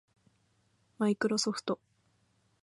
[0.97, 1.79] マイクロソフト